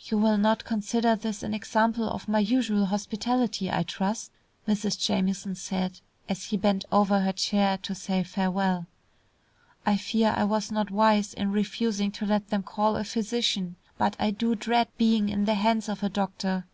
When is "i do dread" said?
14.18-14.88